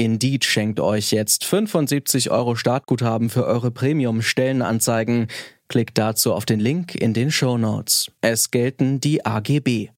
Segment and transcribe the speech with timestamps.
[0.00, 5.26] Indeed schenkt euch jetzt 75 Euro Startguthaben für eure Premium-Stellenanzeigen.
[5.68, 8.10] Klickt dazu auf den Link in den Show Notes.
[8.22, 9.90] Es gelten die AGB.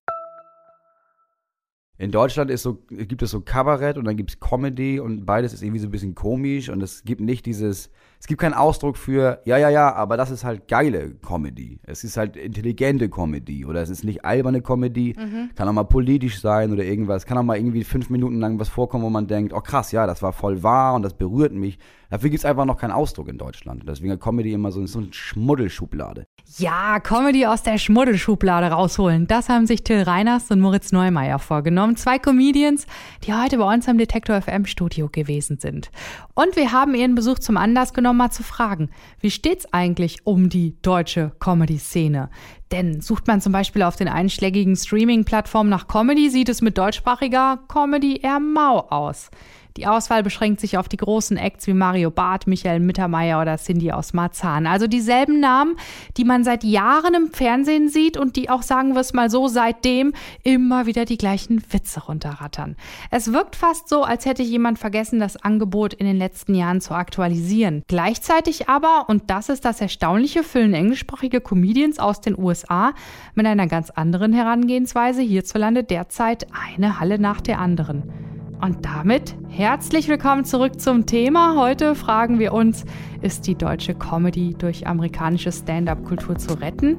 [1.97, 5.53] In Deutschland ist so, gibt es so Kabarett und dann gibt es Comedy und beides
[5.53, 7.89] ist irgendwie so ein bisschen komisch und es gibt nicht dieses,
[8.23, 11.81] es gibt keinen Ausdruck für, ja, ja, ja, aber das ist halt geile Comedy.
[11.83, 15.13] Es ist halt intelligente Comedy oder es ist nicht alberne Comedy.
[15.19, 15.49] Mhm.
[15.55, 17.25] Kann auch mal politisch sein oder irgendwas.
[17.25, 20.07] Kann auch mal irgendwie fünf Minuten lang was vorkommen, wo man denkt, oh krass, ja,
[20.07, 21.77] das war voll wahr und das berührt mich.
[22.13, 23.83] Dafür gibt es einfach noch keinen Ausdruck in Deutschland.
[23.87, 26.27] Deswegen Comedy immer so, so eine Schmuddelschublade.
[26.59, 29.25] Ja, Comedy aus der Schmuddelschublade rausholen.
[29.25, 31.95] Das haben sich Till Reiners und Moritz Neumeier vorgenommen.
[31.95, 32.85] Zwei Comedians,
[33.23, 35.89] die heute bei uns am Detektor FM Studio gewesen sind.
[36.35, 40.49] Und wir haben ihren Besuch zum Anlass genommen, mal zu fragen, wie steht's eigentlich um
[40.49, 42.29] die deutsche Comedy-Szene?
[42.71, 47.59] Denn sucht man zum Beispiel auf den einschlägigen Streaming-Plattformen nach Comedy, sieht es mit deutschsprachiger
[47.67, 49.29] Comedy eher mau aus.
[49.77, 53.91] Die Auswahl beschränkt sich auf die großen Acts wie Mario Barth, Michael Mittermeier oder Cindy
[53.91, 54.67] aus Marzahn.
[54.67, 55.77] Also dieselben Namen,
[56.15, 59.47] die man seit Jahren im Fernsehen sieht und die auch, sagen wir es mal so,
[59.47, 62.75] seitdem immer wieder die gleichen Witze runterrattern.
[63.09, 66.93] Es wirkt fast so, als hätte jemand vergessen, das Angebot in den letzten Jahren zu
[66.93, 67.83] aktualisieren.
[67.87, 72.93] Gleichzeitig aber, und das ist das Erstaunliche, füllen englischsprachige Comedians aus den USA
[73.33, 78.32] mit einer ganz anderen Herangehensweise hierzulande derzeit eine Halle nach der anderen.
[78.61, 81.55] Und damit herzlich willkommen zurück zum Thema.
[81.57, 82.85] Heute fragen wir uns,
[83.21, 86.97] ist die deutsche Comedy durch amerikanische Stand-up-Kultur zu retten?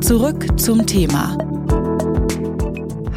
[0.00, 1.36] Zurück zum Thema.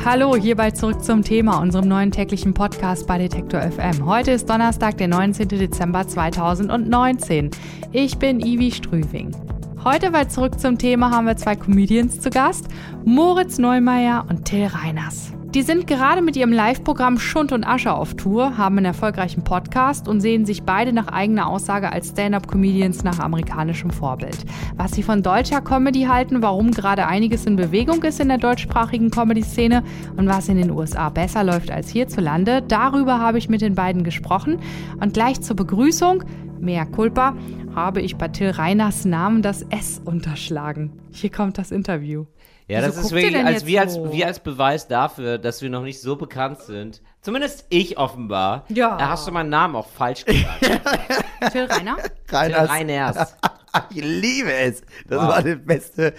[0.06, 4.06] Hallo, hierbei zurück zum Thema, unserem neuen täglichen Podcast bei Detektor FM.
[4.06, 5.50] Heute ist Donnerstag, der 19.
[5.50, 7.52] Dezember 2019.
[7.92, 9.36] Ich bin Ivi Strüving.
[9.84, 12.68] Heute bei Zurück zum Thema haben wir zwei Comedians zu Gast,
[13.06, 15.34] Moritz Neumeier und Till Reiners.
[15.58, 20.08] Die sind gerade mit ihrem Live-Programm Schund und Asche auf Tour, haben einen erfolgreichen Podcast
[20.08, 24.38] und sehen sich beide nach eigener Aussage als Stand-up-Comedians nach amerikanischem Vorbild.
[24.76, 29.10] Was sie von deutscher Comedy halten, warum gerade einiges in Bewegung ist in der deutschsprachigen
[29.10, 29.84] Comedy-Szene
[30.16, 34.04] und was in den USA besser läuft als hierzulande, darüber habe ich mit den beiden
[34.04, 34.60] gesprochen.
[35.02, 36.24] Und gleich zur Begrüßung,
[36.60, 37.36] mehr Culpa,
[37.74, 40.92] habe ich bei Till Reiners Namen das S unterschlagen.
[41.10, 42.26] Hier kommt das Interview.
[42.68, 45.84] Ja, Wieso das ist wirklich als wie, als wie als Beweis dafür, dass wir noch
[45.84, 47.02] nicht so bekannt sind.
[47.22, 48.66] Zumindest ich offenbar.
[48.68, 48.98] Ja.
[48.98, 50.62] Da hast du meinen Namen auch falsch gesagt.
[51.52, 51.98] Till Rainer?
[52.28, 52.60] Reiners.
[52.60, 53.38] Till Reiners.
[53.90, 54.82] ich liebe es.
[55.08, 55.28] Das wow.
[55.30, 56.14] war das Beste.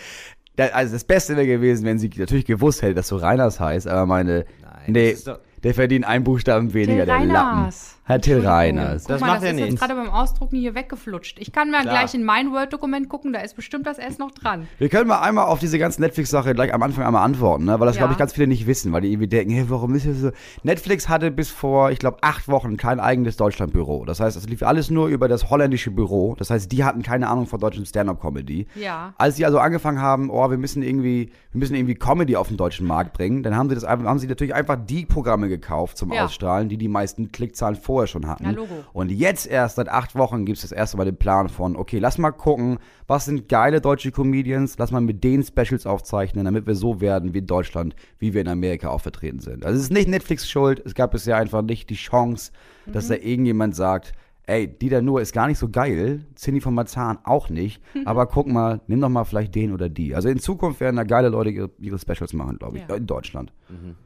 [0.56, 4.06] Also das Beste wäre gewesen, wenn sie natürlich gewusst hätte, dass du Reiners heißt, aber
[4.06, 4.46] meine.
[4.62, 5.16] Nein, nee,
[5.62, 7.72] der verdient einen Buchstaben weniger, Till der Lappen.
[8.08, 9.04] Herr Till Reiners.
[9.04, 9.66] Das mal, macht er nicht.
[9.66, 11.38] Das ist gerade beim Ausdrucken hier weggeflutscht.
[11.40, 11.94] Ich kann mir Klar.
[11.94, 14.66] gleich in mein Word-Dokument gucken, da ist bestimmt das S noch dran.
[14.78, 17.78] Wir können mal einmal auf diese ganze Netflix-Sache gleich am Anfang einmal antworten, ne?
[17.78, 18.00] weil das, ja.
[18.00, 20.30] glaube ich, ganz viele nicht wissen, weil die irgendwie denken, hey, warum ist das so?
[20.62, 24.06] Netflix hatte bis vor, ich glaube, acht Wochen kein eigenes Deutschlandbüro.
[24.06, 26.34] Das heißt, es lief alles nur über das holländische Büro.
[26.38, 28.68] Das heißt, die hatten keine Ahnung von deutschen Stand-Up-Comedy.
[28.74, 29.12] Ja.
[29.18, 32.56] Als sie also angefangen haben, oh, wir müssen irgendwie, wir müssen irgendwie Comedy auf den
[32.56, 36.10] deutschen Markt bringen, dann haben sie das haben sie natürlich einfach die Programme gekauft zum
[36.10, 36.24] ja.
[36.24, 38.44] Ausstrahlen, die die meisten Klickzahlen vorher schon hatten.
[38.44, 38.84] Ja, Logo.
[38.92, 41.98] Und jetzt erst seit acht Wochen gibt es das erste Mal den Plan von, okay,
[41.98, 42.78] lass mal gucken,
[43.08, 47.34] was sind geile deutsche Comedians, lass mal mit denen Specials aufzeichnen, damit wir so werden
[47.34, 49.64] wie in Deutschland, wie wir in Amerika auch vertreten sind.
[49.64, 52.52] Also es ist nicht Netflix schuld, es gab bisher einfach nicht die Chance,
[52.86, 52.92] mhm.
[52.92, 54.12] dass da irgendjemand sagt,
[54.46, 58.46] ey, Dieter Nuhr ist gar nicht so geil, Cindy von Marzahn auch nicht, aber guck
[58.46, 60.14] mal, nimm doch mal vielleicht den oder die.
[60.14, 62.94] Also in Zukunft werden da geile Leute ihre, ihre Specials machen, glaube ich, ja.
[62.94, 63.52] in Deutschland.
[63.68, 63.96] Mhm.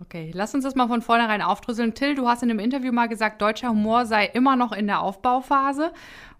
[0.00, 1.94] Okay, lass uns das mal von vornherein aufdrüsseln.
[1.94, 5.02] Till, du hast in einem Interview mal gesagt, deutscher Humor sei immer noch in der
[5.02, 5.92] Aufbauphase.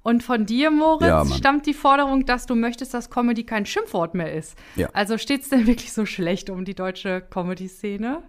[0.02, 4.14] Und von dir, Moritz, ja, stammt die Forderung, dass du möchtest, dass Comedy kein Schimpfwort
[4.14, 4.56] mehr ist.
[4.76, 4.88] Ja.
[4.94, 8.22] Also steht es denn wirklich so schlecht um die deutsche Comedy-Szene?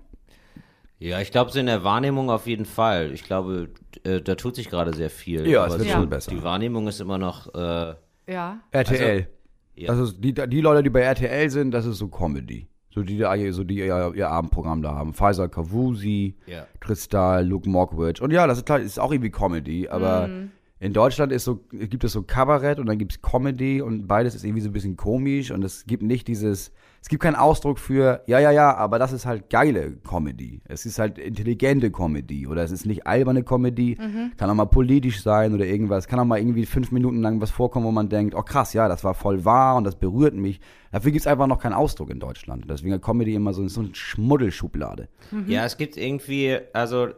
[0.99, 3.11] Ja, ich glaube, so in der Wahrnehmung auf jeden Fall.
[3.13, 3.69] Ich glaube,
[4.03, 5.47] äh, da tut sich gerade sehr viel.
[5.47, 6.31] Ja, es wird so, schon besser.
[6.31, 7.53] Die Wahrnehmung ist immer noch.
[7.55, 7.95] Äh,
[8.27, 8.59] ja.
[8.71, 9.11] RTL.
[9.11, 9.27] Also,
[9.75, 9.89] ja.
[9.89, 12.67] Also die, die Leute, die bei RTL sind, das ist so Comedy.
[12.93, 15.13] So die, so die ihr, ihr Abendprogramm da haben.
[15.13, 16.67] Pfizer Kavusi, yeah.
[16.79, 18.21] Kristall, Luke Mockridge.
[18.21, 20.51] Und ja, das ist klar, ist auch irgendwie Comedy, aber mm.
[20.81, 24.33] In Deutschland ist so, gibt es so Kabarett und dann gibt es Comedy und beides
[24.33, 26.71] ist irgendwie so ein bisschen komisch und es gibt nicht dieses,
[27.03, 30.59] es gibt keinen Ausdruck für, ja, ja, ja, aber das ist halt geile Comedy.
[30.65, 34.31] Es ist halt intelligente Comedy oder es ist nicht alberne Comedy, mhm.
[34.37, 37.51] kann auch mal politisch sein oder irgendwas, kann auch mal irgendwie fünf Minuten lang was
[37.51, 40.59] vorkommen, wo man denkt, oh krass, ja, das war voll wahr und das berührt mich.
[40.91, 42.65] Dafür gibt es einfach noch keinen Ausdruck in Deutschland.
[42.67, 45.09] Deswegen ist Comedy immer so, so eine Schmuddelschublade.
[45.29, 45.47] Mhm.
[45.47, 47.09] Ja, es gibt irgendwie, also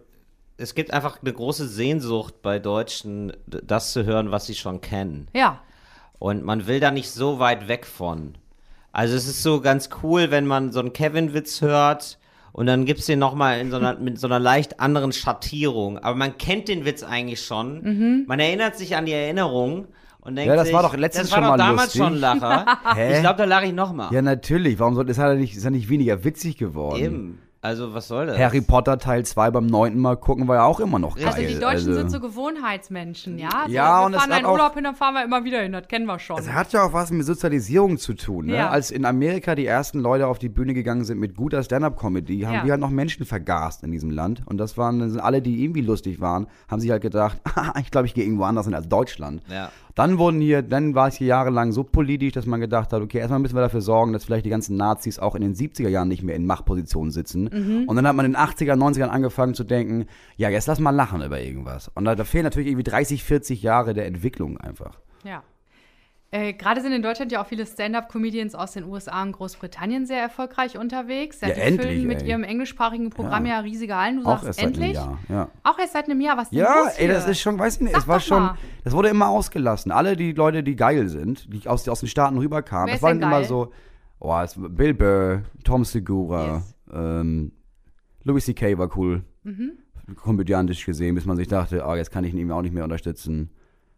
[0.57, 5.27] es gibt einfach eine große Sehnsucht bei Deutschen, das zu hören, was sie schon kennen.
[5.33, 5.61] Ja.
[6.19, 8.35] Und man will da nicht so weit weg von.
[8.91, 12.19] Also es ist so ganz cool, wenn man so einen Kevin-Witz hört
[12.53, 15.97] und dann gibt es den nochmal so mit so einer leicht anderen Schattierung.
[15.97, 17.81] Aber man kennt den Witz eigentlich schon.
[17.81, 18.25] Mhm.
[18.27, 19.87] Man erinnert sich an die Erinnerung.
[20.21, 22.01] Und denkt ja, das sich, war doch letztens schon mal damals lustig.
[22.01, 22.65] schon Lacher.
[23.11, 24.13] ich glaube, da lache ich nochmal.
[24.13, 24.79] Ja, natürlich.
[24.79, 27.03] Warum soll, ist er nicht, ist er nicht weniger witzig geworden?
[27.03, 27.39] Eben.
[27.63, 28.37] Also, was soll das?
[28.37, 31.27] Harry Potter Teil 2 beim neunten Mal gucken war ja auch immer noch geil.
[31.27, 33.47] Also, die Deutschen also, sind so Gewohnheitsmenschen, ja?
[33.47, 35.71] Also, ja, wir und fahren es einen Urlaub hin, dann fahren wir immer wieder hin,
[35.71, 36.37] das kennen wir schon.
[36.37, 38.57] Es hat ja auch was mit Sozialisierung zu tun, ne?
[38.57, 38.69] Ja.
[38.69, 42.53] Als in Amerika die ersten Leute auf die Bühne gegangen sind mit guter Stand-Up-Comedy, haben
[42.53, 42.63] ja.
[42.65, 44.41] die halt noch Menschen vergast in diesem Land.
[44.45, 47.39] Und das waren das sind alle, die irgendwie lustig waren, haben sich halt gedacht,
[47.79, 49.41] ich glaube, ich gehe irgendwo anders hin als Deutschland.
[49.49, 49.71] Ja.
[49.95, 53.19] Dann wurden hier, dann war es hier jahrelang so politisch, dass man gedacht hat, okay,
[53.19, 56.07] erstmal müssen wir dafür sorgen, dass vielleicht die ganzen Nazis auch in den 70er Jahren
[56.07, 57.43] nicht mehr in Machtpositionen sitzen.
[57.43, 57.83] Mhm.
[57.87, 60.05] Und dann hat man in den 80er, 90ern angefangen zu denken,
[60.35, 61.91] ja, jetzt lass mal lachen über irgendwas.
[61.93, 64.99] Und da, da fehlen natürlich irgendwie 30, 40 Jahre der Entwicklung einfach.
[65.23, 65.43] Ja.
[66.33, 70.19] Äh, Gerade sind in Deutschland ja auch viele Stand-up-Comedians aus den USA und Großbritannien sehr
[70.19, 71.41] erfolgreich unterwegs.
[71.41, 72.29] Ja, die endlich, füllen mit ey.
[72.29, 74.17] ihrem englischsprachigen Programm ja, ja riesige Hallen.
[74.17, 74.95] Du auch sagst erst endlich.
[74.95, 75.49] Seit einem Jahr, ja.
[75.61, 76.35] Auch erst seit einem Jahr.
[76.35, 78.57] Was Ja, los ey, das ist schon, weiß ich nicht, Sag es war schon, mal.
[78.83, 79.91] das wurde immer ausgelassen.
[79.91, 83.19] Alle die Leute, die geil sind, die aus, aus den Staaten rüberkamen, Wer das waren
[83.19, 83.71] denn immer so,
[84.19, 86.75] oh, es, Bill Burr, Tom Segura, Yes.
[86.91, 87.51] ähm,
[88.23, 88.75] Louis C.K.
[88.79, 89.23] war cool.
[89.43, 89.73] Mhm.
[90.15, 92.85] komödiantisch gesehen, bis man sich dachte, ah, jetzt kann ich ihn eben auch nicht mehr
[92.85, 93.51] unterstützen.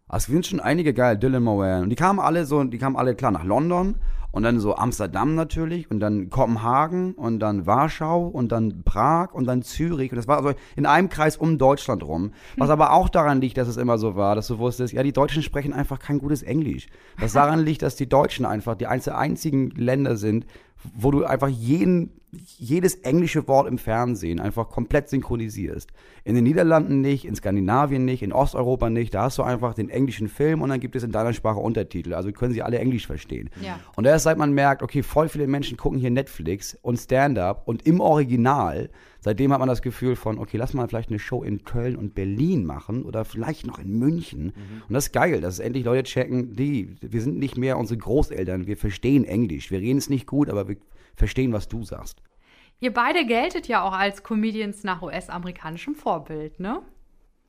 [0.07, 1.83] Aber es sind schon einige geil, Dylan Moran.
[1.83, 3.95] Und die kamen alle so, die kamen alle klar nach London
[4.35, 9.45] und dann so Amsterdam natürlich und dann Kopenhagen und dann Warschau und dann Prag und
[9.45, 10.11] dann Zürich.
[10.11, 12.33] Und das war also in einem Kreis um Deutschland rum.
[12.57, 15.13] Was aber auch daran liegt, dass es immer so war, dass du wusstest, ja, die
[15.13, 16.87] Deutschen sprechen einfach kein gutes Englisch.
[17.17, 20.45] Was daran liegt, dass die Deutschen einfach die einzigen Länder sind,
[20.93, 22.11] wo du einfach jeden,
[22.57, 25.89] jedes englische Wort im Fernsehen einfach komplett synchronisierst.
[26.23, 29.13] In den Niederlanden nicht, in Skandinavien nicht, in Osteuropa nicht.
[29.13, 32.13] Da hast du einfach den englischen Film und dann gibt es in deiner Sprache Untertitel.
[32.13, 33.49] Also können sie alle Englisch verstehen.
[33.61, 33.79] Ja.
[33.95, 37.85] Und erst seit man merkt, okay, voll viele Menschen gucken hier Netflix und Stand-up und
[37.85, 38.89] im Original,
[39.25, 42.13] seitdem hat man das Gefühl von, okay, lass mal vielleicht eine Show in Köln und
[42.13, 44.53] Berlin machen oder vielleicht noch in München.
[44.87, 48.67] Und das ist geil, dass endlich Leute checken, die, wir sind nicht mehr unsere Großeltern,
[48.67, 49.71] wir verstehen Englisch.
[49.71, 50.77] Wir reden es nicht gut, aber wir
[51.15, 52.21] verstehen, was du sagst.
[52.79, 56.83] Ihr beide geltet ja auch als Comedians nach US-amerikanischem Vorbild, ne?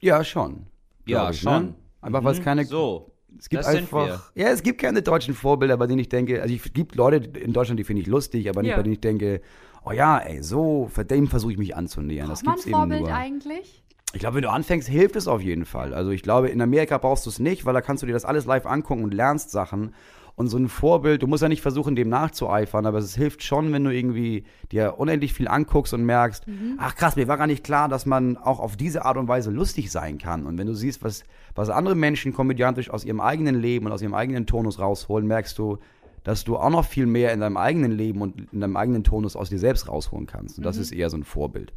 [0.00, 0.68] Ja, schon.
[1.06, 1.66] Ja, ich, schon.
[1.66, 1.74] Ne?
[2.00, 2.64] Einfach weil es keine.
[2.64, 3.12] So.
[3.38, 4.30] Es gibt das einfach.
[4.34, 7.52] Ja, es gibt keine deutschen Vorbilder, bei denen ich denke, also es gibt Leute in
[7.52, 8.76] Deutschland, die finde ich lustig, aber nicht, Ja.
[8.76, 9.40] bei denen ich denke,
[9.84, 12.28] oh ja, ey, so, dem versuche ich mich anzunähern.
[12.28, 13.14] Das Braucht man gibt's ein eben Vorbild nur.
[13.14, 13.82] eigentlich?
[14.12, 15.92] Ich glaube, wenn du anfängst, hilft es auf jeden Fall.
[15.92, 18.24] Also ich glaube, in Amerika brauchst du es nicht, weil da kannst du dir das
[18.24, 19.94] alles live angucken und lernst Sachen.
[20.36, 23.72] Und so ein Vorbild, du musst ja nicht versuchen, dem nachzueifern, aber es hilft schon,
[23.72, 26.44] wenn du irgendwie dir unendlich viel anguckst und merkst,
[26.76, 29.50] ach krass, mir war gar nicht klar, dass man auch auf diese Art und Weise
[29.50, 30.44] lustig sein kann.
[30.44, 31.24] Und wenn du siehst, was,
[31.54, 35.58] was andere Menschen komödiantisch aus ihrem eigenen Leben und aus ihrem eigenen Tonus rausholen, merkst
[35.58, 35.78] du,
[36.22, 39.36] dass du auch noch viel mehr in deinem eigenen Leben und in deinem eigenen Tonus
[39.36, 40.58] aus dir selbst rausholen kannst.
[40.58, 41.72] Und das ist eher so ein Vorbild.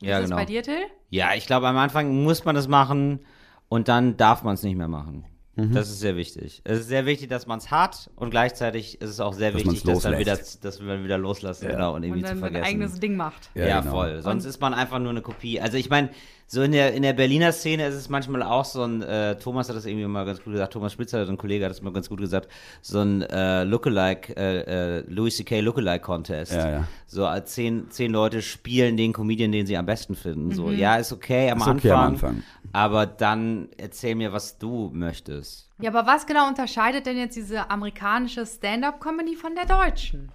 [0.00, 0.36] Ja, ist genau.
[0.36, 0.86] das bei dir, Till?
[1.08, 3.20] Ja, ich glaube, am Anfang muss man das machen
[3.68, 5.24] und dann darf man es nicht mehr machen.
[5.68, 5.74] Mhm.
[5.74, 6.60] Das ist sehr wichtig.
[6.64, 9.64] Es ist sehr wichtig, dass man es hat und gleichzeitig ist es auch sehr Dass
[9.64, 10.64] wichtig, dass, dann wieder, loslässt.
[10.64, 11.72] dass wir wieder loslassen Ja.
[11.72, 12.70] genau, und irgendwie Und dann zu sein vergessen.
[12.74, 13.50] eigenes Ding macht.
[13.54, 13.92] Ja, Ja, genau.
[13.92, 14.22] voll.
[14.22, 15.60] Sonst ist man einfach nur eine Kopie.
[15.60, 16.10] Also ich meine,
[16.46, 19.68] so in der, in der Berliner Szene ist es manchmal auch so ein, äh, Thomas
[19.68, 22.08] hat das irgendwie mal ganz gut gesagt, Thomas Spitzer, ein Kollege, hat das mal ganz
[22.08, 22.48] gut gesagt,
[22.82, 25.60] so ein äh, Lookalike, äh, äh, Louis C.K.
[25.60, 26.52] Lookalike Contest.
[26.52, 26.88] Ja, ja.
[27.06, 30.50] So als zehn, zehn Leute spielen den Comedian, den sie am besten finden.
[30.52, 32.42] So, ja, ist okay am, Ist Anfang, okay am Anfang.
[32.72, 35.49] aber dann erzähl mir, was du möchtest.
[35.80, 40.30] Ja, aber was genau unterscheidet denn jetzt diese amerikanische Stand-up-Comedy von der deutschen?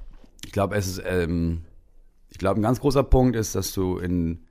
[0.46, 1.64] Ich glaube, es ist, ähm,
[2.30, 4.46] ich glaube, ein ganz großer Punkt ist, dass du in,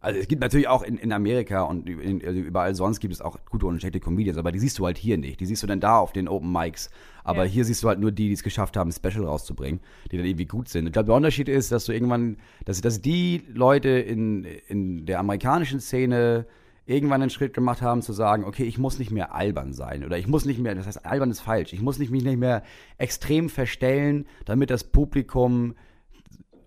[0.00, 3.20] also es gibt natürlich auch in, in Amerika und in, also überall sonst gibt es
[3.20, 5.38] auch gute und schlechte Comedians, aber die siehst du halt hier nicht.
[5.38, 6.90] Die siehst du dann da auf den Open Mics.
[7.22, 7.50] Aber Ja.
[7.50, 10.26] hier siehst du halt nur die, die es geschafft haben, ein Special rauszubringen, die dann
[10.26, 10.86] irgendwie gut sind.
[10.86, 15.20] Ich glaube, der Unterschied ist, dass du irgendwann, dass, dass die Leute in, in der
[15.20, 16.46] amerikanischen Szene
[16.84, 20.18] irgendwann einen Schritt gemacht haben zu sagen, okay, ich muss nicht mehr albern sein oder
[20.18, 22.62] ich muss nicht mehr, das heißt, albern ist falsch, ich muss nicht, mich nicht mehr
[22.98, 25.74] extrem verstellen, damit das Publikum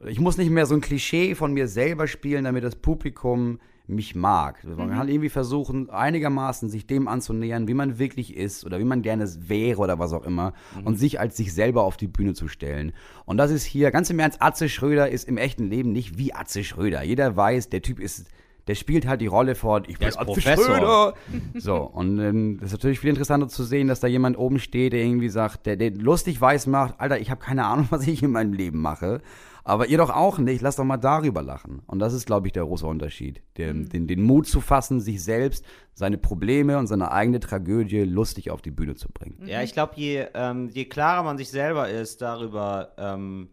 [0.07, 4.15] ich muss nicht mehr so ein Klischee von mir selber spielen, damit das Publikum mich
[4.15, 4.63] mag.
[4.63, 4.93] Man mhm.
[4.93, 9.29] kann irgendwie versuchen, einigermaßen sich dem anzunähern, wie man wirklich ist oder wie man gerne
[9.47, 10.87] wäre oder was auch immer mhm.
[10.87, 12.93] und sich als sich selber auf die Bühne zu stellen.
[13.25, 16.33] Und das ist hier, ganz im Ernst, Atze Schröder ist im echten Leben nicht wie
[16.33, 17.03] Atze Schröder.
[17.03, 18.27] Jeder weiß, der Typ ist
[18.67, 21.13] der spielt halt die Rolle von, ich bin Schröder.
[21.55, 24.93] So, und ähm, das ist natürlich viel interessanter zu sehen, dass da jemand oben steht,
[24.93, 28.23] der irgendwie sagt, der, der lustig weiß macht, Alter, ich habe keine Ahnung, was ich
[28.23, 29.21] in meinem Leben mache.
[29.67, 31.81] Aber ihr doch auch nicht, lasst doch mal darüber lachen.
[31.87, 33.41] Und das ist, glaube ich, der große Unterschied.
[33.57, 33.89] Den, mhm.
[33.89, 38.61] den, den Mut zu fassen, sich selbst, seine Probleme und seine eigene Tragödie lustig auf
[38.61, 39.41] die Bühne zu bringen.
[39.47, 43.49] Ja, ich glaube, je, ähm, je klarer man sich selber ist darüber, ähm,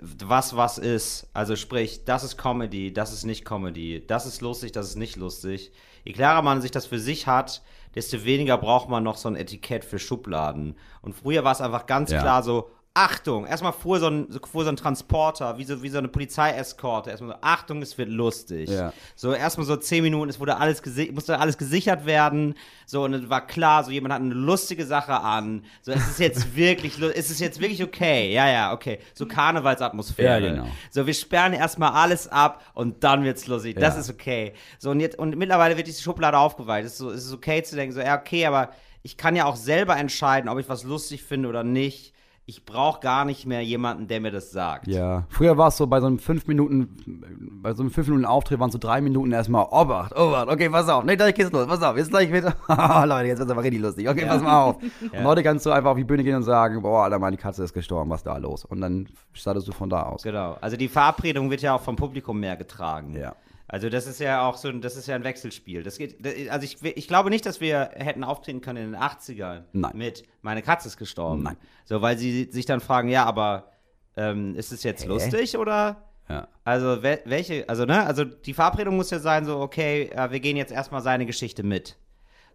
[0.00, 4.72] was was ist, also sprich, das ist Comedy, das ist nicht Comedy, das ist lustig,
[4.72, 5.72] das ist nicht lustig.
[6.04, 7.62] Je klarer man sich das für sich hat,
[7.94, 10.76] desto weniger braucht man noch so ein Etikett für Schubladen.
[11.02, 12.20] Und früher war es einfach ganz ja.
[12.20, 15.98] klar so, Achtung, erstmal fuhr so ein, fuhr so ein Transporter, wie so, wie so
[15.98, 17.10] eine Polizeieskorte.
[17.10, 18.68] Erstmal so, Achtung, es wird lustig.
[18.68, 18.92] Ja.
[19.14, 22.54] So, erstmal so zehn Minuten, es wurde alles musste alles gesichert werden.
[22.86, 25.64] So, und es war klar, so jemand hat eine lustige Sache an.
[25.82, 28.32] So, es ist jetzt wirklich, es ist jetzt wirklich okay.
[28.32, 28.98] Ja, ja, okay.
[29.14, 30.42] So Karnevalsatmosphäre.
[30.42, 30.66] Ja, genau.
[30.90, 33.76] So, wir sperren erstmal alles ab und dann wird's lustig.
[33.76, 33.80] Ja.
[33.80, 34.54] Das ist okay.
[34.80, 36.86] So, und jetzt, und mittlerweile wird diese Schublade aufgeweicht.
[36.86, 38.70] Es ist so, es ist okay zu denken, so, ja, okay, aber
[39.02, 42.12] ich kann ja auch selber entscheiden, ob ich was lustig finde oder nicht
[42.48, 44.86] ich brauche gar nicht mehr jemanden, der mir das sagt.
[44.86, 45.24] Ja.
[45.28, 48.58] Früher war es so bei so einem fünf Minuten, bei so einem fünf Minuten Auftritt
[48.58, 51.82] waren so drei Minuten erstmal Obacht, Obacht, okay, pass auf, nicht gleich geht's los, pass
[51.82, 52.56] auf, jetzt gleich wieder.
[53.06, 54.08] Leute, jetzt wird's aber richtig lustig.
[54.08, 54.28] Okay, ja.
[54.28, 54.76] pass mal auf.
[55.12, 55.20] Ja.
[55.20, 57.62] Und heute kannst du einfach auf die Bühne gehen und sagen, boah, Alter, meine Katze
[57.64, 58.64] ist gestorben, was ist da los?
[58.64, 60.22] Und dann startest du von da aus.
[60.22, 60.56] Genau.
[60.60, 63.14] Also die Verabredung wird ja auch vom Publikum mehr getragen.
[63.14, 63.34] Ja.
[63.68, 65.82] Also das ist ja auch so, das ist ja ein Wechselspiel.
[65.82, 69.64] Das geht, also ich, ich glaube nicht, dass wir hätten auftreten können in den 80ern
[69.72, 69.92] Nein.
[69.94, 71.42] mit Meine Katze ist gestorben.
[71.42, 71.56] Nein.
[71.84, 73.72] So, weil sie sich dann fragen, ja, aber
[74.16, 75.08] ähm, ist es jetzt Hä?
[75.08, 76.08] lustig oder?
[76.30, 76.48] Ja.
[76.64, 80.56] Also welche, also ne, also die Verabredung muss ja sein, so, okay, äh, wir gehen
[80.56, 81.96] jetzt erstmal seine Geschichte mit.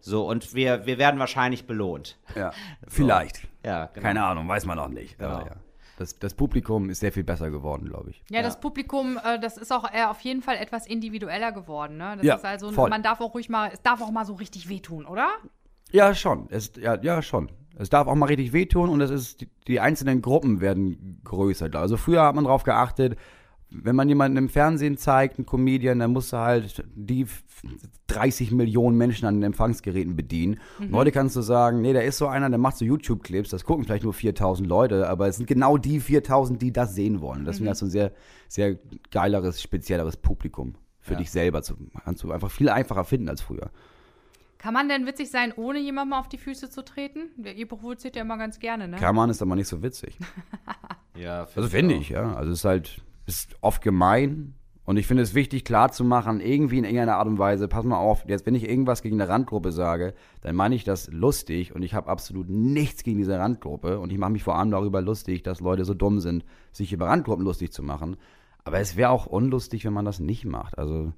[0.00, 2.18] So, und wir, wir werden wahrscheinlich belohnt.
[2.34, 2.50] Ja,
[2.82, 2.88] so.
[2.88, 3.48] vielleicht.
[3.64, 4.06] Ja, genau.
[4.06, 5.18] Keine Ahnung, weiß man noch nicht.
[5.18, 5.40] Genau.
[5.46, 5.56] Ja.
[5.96, 8.22] Das, das Publikum ist sehr viel besser geworden, glaube ich.
[8.28, 11.96] Ja, ja, das Publikum, äh, das ist auch äh, auf jeden Fall etwas individueller geworden.
[11.96, 12.14] Ne?
[12.16, 12.90] Das ja, ist also, voll.
[12.90, 15.28] man darf auch ruhig mal, es darf auch mal so richtig wehtun, oder?
[15.92, 16.48] Ja, schon.
[16.50, 17.50] Es, ja, ja, schon.
[17.78, 21.72] Es darf auch mal richtig wehtun und es ist, die, die einzelnen Gruppen werden größer.
[21.74, 23.16] Also früher hat man darauf geachtet,
[23.82, 27.26] wenn man jemanden im Fernsehen zeigt, einen Comedian, dann musst du halt die
[28.06, 30.60] 30 Millionen Menschen an den Empfangsgeräten bedienen.
[30.78, 30.86] Mhm.
[30.86, 33.64] Und heute kannst du sagen, nee, da ist so einer, der macht so YouTube-Clips, das
[33.64, 37.44] gucken vielleicht nur 4000 Leute, aber es sind genau die 4000, die das sehen wollen.
[37.44, 37.70] Deswegen mhm.
[37.70, 38.12] hast du ein sehr,
[38.48, 38.78] sehr
[39.10, 41.18] geileres, spezielleres Publikum für ja.
[41.18, 41.62] dich selber.
[41.62, 43.70] Zu, kannst du einfach viel einfacher finden als früher.
[44.58, 47.28] Kann man denn witzig sein, ohne jemandem auf die Füße zu treten?
[47.44, 48.96] Ihr provoziert ja immer ganz gerne, ne?
[48.96, 50.16] Kann man, ist aber nicht so witzig.
[51.16, 52.34] ja, also finde ich, ja.
[52.34, 54.54] Also es ist halt, ist oft gemein.
[54.86, 57.84] Und ich finde es wichtig, klar zu machen, irgendwie in irgendeiner Art und Weise, pass
[57.84, 60.12] mal auf, jetzt wenn ich irgendwas gegen eine Randgruppe sage,
[60.42, 64.18] dann meine ich das lustig und ich habe absolut nichts gegen diese Randgruppe und ich
[64.18, 67.72] mache mich vor allem darüber lustig, dass Leute so dumm sind, sich über Randgruppen lustig
[67.72, 68.18] zu machen.
[68.62, 70.76] Aber es wäre auch unlustig, wenn man das nicht macht.
[70.76, 71.14] Also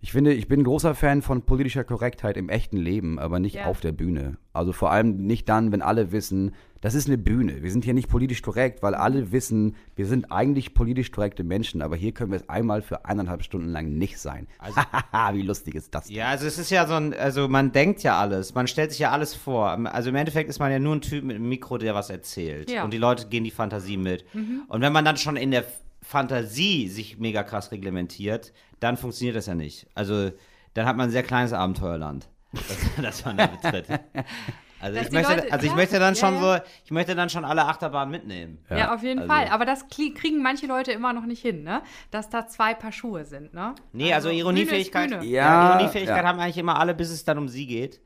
[0.00, 3.56] ich finde, ich bin ein großer Fan von politischer Korrektheit im echten Leben, aber nicht
[3.56, 3.66] ja.
[3.66, 4.36] auf der Bühne.
[4.52, 6.54] Also vor allem nicht dann, wenn alle wissen,
[6.86, 7.64] das ist eine Bühne.
[7.64, 11.82] Wir sind hier nicht politisch korrekt, weil alle wissen, wir sind eigentlich politisch korrekte Menschen,
[11.82, 14.46] aber hier können wir es einmal für eineinhalb Stunden lang nicht sein.
[14.60, 14.80] Also,
[15.32, 16.08] Wie lustig ist das?
[16.08, 19.00] Ja, also es ist ja so ein, also man denkt ja alles, man stellt sich
[19.00, 19.70] ja alles vor.
[19.92, 22.70] Also im Endeffekt ist man ja nur ein Typ mit einem Mikro, der was erzählt.
[22.70, 22.84] Ja.
[22.84, 24.24] Und die Leute gehen die Fantasie mit.
[24.32, 24.62] Mhm.
[24.68, 25.64] Und wenn man dann schon in der
[26.02, 29.88] Fantasie sich mega krass reglementiert, dann funktioniert das ja nicht.
[29.96, 30.30] Also
[30.74, 33.86] dann hat man ein sehr kleines Abenteuerland, das, das man da betritt.
[34.80, 36.58] Also ich möchte, Leute, also ich ja, möchte dann schon ja.
[36.58, 38.58] so, ich möchte dann schon alle Achterbahnen mitnehmen.
[38.68, 39.32] Ja, ja auf jeden also.
[39.32, 39.48] Fall.
[39.48, 41.82] Aber das kriegen manche Leute immer noch nicht hin, ne?
[42.10, 43.74] Dass da zwei Paar Schuhe sind, ne?
[43.92, 47.66] Nee, also, also Ironiefähigkeit, ja, Ironiefähigkeit haben eigentlich immer alle, bis es dann um sie
[47.66, 48.00] geht.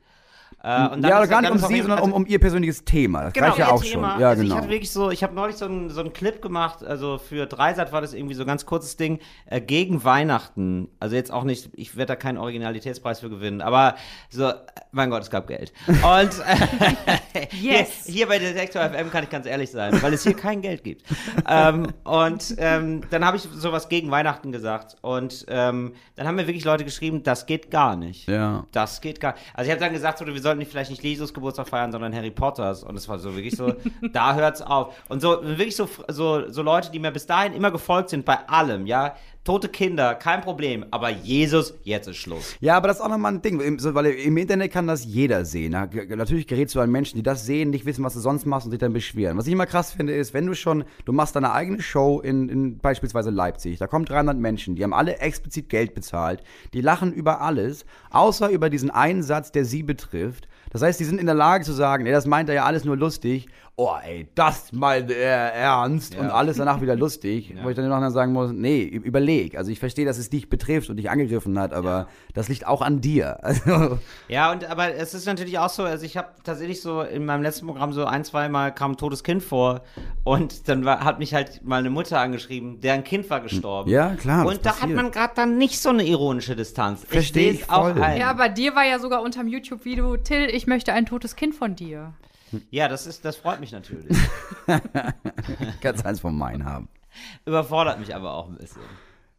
[0.63, 3.23] Äh, ja, gar nicht um sie, sondern um, um ihr persönliches Thema.
[3.23, 4.11] Das genau, reicht ja auch Thema.
[4.11, 4.21] schon.
[4.21, 4.55] Ja, also genau.
[4.55, 7.91] Ich hatte wirklich so, ich habe neulich so einen so Clip gemacht, also für Dreisat
[7.91, 10.89] war das irgendwie so ein ganz kurzes Ding, äh, gegen Weihnachten.
[10.99, 13.95] Also jetzt auch nicht, ich werde da keinen Originalitätspreis für gewinnen, aber
[14.29, 14.51] so,
[14.91, 15.73] mein Gott, es gab Geld.
[15.87, 18.03] Und äh, yes.
[18.05, 20.83] hier, hier, bei Detektor FM kann ich ganz ehrlich sein, weil es hier kein Geld
[20.83, 21.05] gibt.
[21.49, 26.45] ähm, und ähm, dann habe ich sowas gegen Weihnachten gesagt und ähm, dann haben mir
[26.45, 28.27] wirklich Leute geschrieben, das geht gar nicht.
[28.27, 28.67] Ja.
[28.71, 29.43] Das geht gar nicht.
[29.55, 32.31] Also ich habe dann gesagt, so, wir sollten vielleicht nicht Jesus Geburtstag feiern, sondern Harry
[32.31, 32.83] Potters.
[32.83, 33.73] Und es war so wirklich so,
[34.13, 34.95] da hört's auf.
[35.09, 38.37] Und so wirklich so, so, so Leute, die mir bis dahin immer gefolgt sind bei
[38.47, 40.85] allem, ja, tote Kinder, kein Problem.
[40.91, 42.55] Aber Jesus, jetzt ist Schluss.
[42.59, 45.71] Ja, aber das ist auch nochmal ein Ding, weil im Internet kann das jeder sehen.
[45.71, 48.71] Natürlich gerätst du an Menschen, die das sehen, nicht wissen, was du sonst machst und
[48.71, 49.37] sich dann beschweren.
[49.37, 52.49] Was ich immer krass finde, ist, wenn du schon, du machst deine eigene Show in,
[52.49, 56.43] in beispielsweise Leipzig, da kommen 300 Menschen, die haben alle explizit Geld bezahlt,
[56.73, 60.47] die lachen über alles, außer über diesen einen Satz, der sie betrifft.
[60.71, 62.85] Das heißt, die sind in der Lage zu sagen, ey, das meint er ja alles
[62.85, 63.47] nur lustig.
[63.83, 66.19] Oh, ey, das meint er ernst ja.
[66.19, 67.49] und alles danach wieder lustig.
[67.49, 67.63] Ja.
[67.63, 69.57] Wo ich dann noch sagen muss, nee, überleg.
[69.57, 72.07] Also ich verstehe, dass es dich betrifft und dich angegriffen hat, aber ja.
[72.35, 73.39] das liegt auch an dir.
[73.51, 73.97] Also
[74.27, 77.41] ja, und aber es ist natürlich auch so, also ich habe tatsächlich so in meinem
[77.43, 79.81] letzten Programm so ein, zwei Mal kam ein totes Kind vor
[80.23, 83.89] und dann war, hat mich halt mal eine Mutter angeschrieben, deren Kind war gestorben.
[83.89, 84.45] Ja, klar.
[84.45, 84.89] Und da passiert.
[84.89, 87.03] hat man gerade dann nicht so eine ironische Distanz.
[87.05, 88.19] Verstehe ich, ich auch ein.
[88.19, 91.75] Ja, bei dir war ja sogar unterm YouTube-Video, Till, ich möchte ein totes Kind von
[91.75, 92.13] dir.
[92.69, 94.17] Ja, das ist, das freut mich natürlich.
[95.81, 96.89] Kannst eins von meinen haben.
[97.45, 98.81] Überfordert mich aber auch ein bisschen.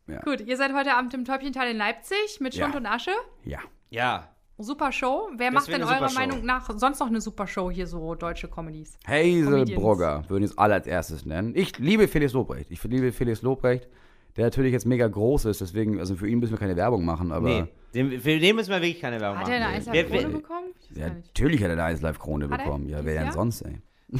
[0.06, 0.20] Ja.
[0.20, 2.80] Gut, ihr seid heute Abend im Täubchental in Leipzig mit Schund ja.
[2.80, 3.12] und Asche.
[3.44, 3.60] Ja.
[3.90, 4.28] Ja.
[4.58, 5.30] Super Show.
[5.36, 8.48] Wer das macht denn eurer Meinung nach sonst noch eine super Show hier, so deutsche
[8.48, 8.98] Comedies?
[9.06, 11.54] Hazel Brugger würden es alle als erstes nennen.
[11.56, 12.70] Ich liebe Felix Lobrecht.
[12.70, 13.88] Ich liebe Felix Lobrecht,
[14.36, 17.32] der natürlich jetzt mega groß ist, deswegen, also für ihn müssen wir keine Werbung machen,
[17.32, 17.48] aber.
[17.48, 19.54] Nee, dem, für den müssen wir wirklich keine Werbung hat machen.
[19.54, 20.66] Hat er eine 1 Live Krone bekommen?
[20.94, 22.88] Ja, natürlich hat er eine 1 Live Krone bekommen.
[22.88, 23.78] Ja, wer denn sonst, ey?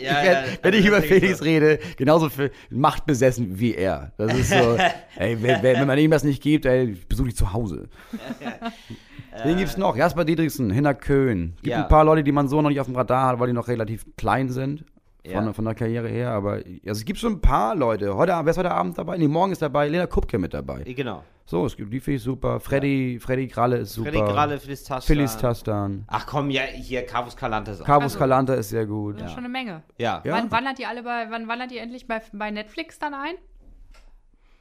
[0.00, 1.44] ja, ja, wenn ich über Felix so.
[1.44, 4.12] rede, genauso für machtbesessen wie er.
[4.18, 4.78] Das ist so,
[5.16, 7.88] ey, wenn, wenn, man ihm das nicht gibt, ey, besuche ich zu Hause.
[9.44, 9.96] Wen gibt's noch?
[9.96, 11.54] Jasper Dietrichsen, Hinner Köhn.
[11.56, 11.82] Gibt ja.
[11.82, 13.66] ein paar Leute, die man so noch nicht auf dem Radar hat, weil die noch
[13.66, 14.84] relativ klein sind.
[15.24, 15.52] Von, ja.
[15.52, 18.16] von der Karriere her, aber also es gibt schon ein paar Leute.
[18.16, 19.16] Heute, wer ist heute Abend dabei?
[19.18, 20.82] Nee, morgen ist dabei Lena Kupke mit dabei.
[20.82, 21.22] Genau.
[21.44, 22.58] So, es gibt die finde ich super.
[22.58, 23.20] Freddy, ja.
[23.20, 24.10] Freddy Kralle ist super.
[24.10, 25.06] Freddy Kralle, Phyllis Tastan.
[25.06, 26.04] Phyllis Tastan.
[26.08, 27.86] Ach komm, ja, hier Carvus Calanta ist auch.
[27.86, 29.20] Carvus also, ist sehr gut.
[29.20, 29.82] Das ist schon eine Menge.
[29.96, 30.22] Ja.
[30.24, 30.32] ja.
[30.32, 33.34] Wann wandert ihr alle bei, wann wandert ihr endlich bei, bei Netflix dann ein?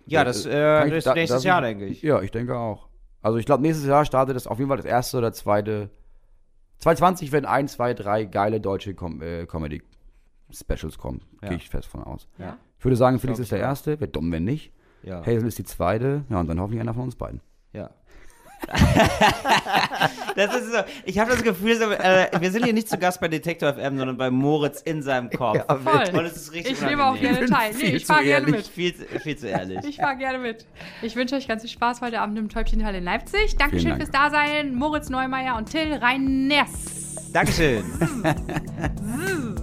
[0.05, 2.03] Ja, das äh, ist nächstes Jahr, denke ich.
[2.03, 2.87] Ja, ich denke auch.
[3.23, 5.89] Also ich glaube, nächstes Jahr startet es auf jeden Fall das erste oder zweite.
[6.79, 9.81] 2020 werden ein, zwei, drei geile deutsche Com äh, Comedy
[10.53, 11.21] Specials kommen.
[11.41, 11.49] Ja.
[11.49, 12.27] Gehe ich fest von aus.
[12.37, 12.57] Ja.
[12.77, 13.99] Ich würde sagen, Felix ist der Erste.
[13.99, 14.71] Wäre dumm, wenn nicht.
[15.03, 15.21] Ja.
[15.21, 16.23] Hazel ist die Zweite.
[16.29, 17.41] Ja, und dann hoffentlich einer von uns beiden.
[17.73, 17.89] Ja.
[20.35, 23.19] das ist so, ich habe das Gefühl, so, äh, wir sind hier nicht zu Gast
[23.19, 25.57] bei Detektor FM, sondern bei Moritz in seinem Kopf.
[25.57, 26.19] Ja, voll.
[26.19, 27.73] Und es ist richtig Ich nehme auch gerne teil.
[27.75, 28.67] Nee, ich fahre gerne mit.
[28.67, 29.79] Viel, viel zu ehrlich.
[29.87, 30.65] Ich fahre gerne mit.
[31.01, 33.57] Ich wünsche euch ganz viel Spaß heute Abend im Täubchental in Leipzig.
[33.57, 34.01] Dankeschön Dank.
[34.01, 37.31] fürs Dasein, Moritz Neumeier und Till Reiners.
[37.33, 37.83] Dankeschön.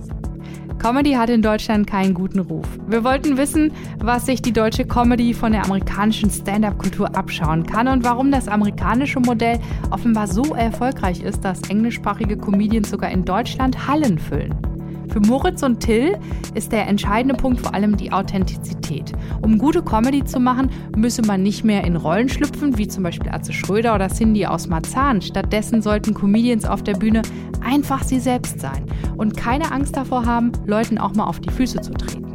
[0.78, 2.66] Comedy hat in Deutschland keinen guten Ruf.
[2.87, 8.05] Wir wollten wissen, was sich die deutsche Comedy von der amerikanischen Stand-up-Kultur abschauen kann und
[8.05, 9.59] warum das amerikanische Modell
[9.90, 14.67] offenbar so erfolgreich ist, dass englischsprachige Comedians sogar in Deutschland Hallen füllen.
[15.11, 16.18] Für Moritz und Till
[16.55, 19.12] ist der entscheidende Punkt vor allem die Authentizität.
[19.42, 23.31] Um gute Comedy zu machen, müsse man nicht mehr in Rollen schlüpfen, wie zum Beispiel
[23.31, 25.23] Atze Schröder oder Cindy aus Marzahn.
[25.23, 27.23] Stattdessen sollten Comedians auf der Bühne
[27.62, 28.85] einfach sie selbst sein
[29.16, 32.28] und keine Angst davor haben, Leuten auch mal auf die Füße zu treten.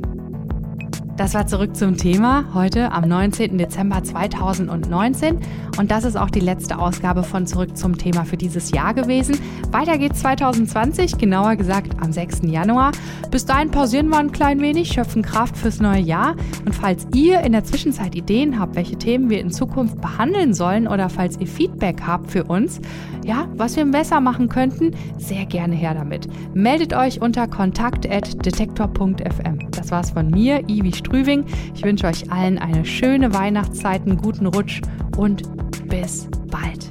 [1.24, 3.58] Das war zurück zum Thema heute am 19.
[3.58, 5.40] Dezember 2019
[5.78, 9.40] und das ist auch die letzte Ausgabe von Zurück zum Thema für dieses Jahr gewesen.
[9.72, 12.42] Weiter geht's 2020, genauer gesagt am 6.
[12.44, 12.92] Januar.
[13.32, 17.40] Bis dahin pausieren wir ein klein wenig, schöpfen Kraft fürs neue Jahr und falls ihr
[17.40, 21.48] in der Zwischenzeit Ideen habt, welche Themen wir in Zukunft behandeln sollen oder falls ihr
[21.48, 22.82] Feedback habt für uns,
[23.24, 26.28] ja, was wir besser machen könnten, sehr gerne her damit.
[26.54, 29.73] Meldet euch unter kontakt@detektor.fm.
[29.84, 31.43] Das war's von mir, Ivi Strüving.
[31.76, 34.80] Ich wünsche euch allen eine schöne Weihnachtszeit, einen guten Rutsch
[35.17, 35.43] und
[35.89, 36.89] bis bald.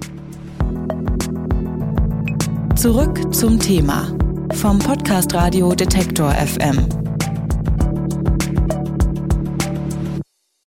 [2.79, 4.15] Zurück zum Thema
[4.53, 7.02] vom Podcast Radio Detektor FM.